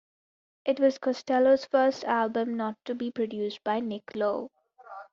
[0.65, 4.49] It was Costello's first album not to be produced by Nick Lowe.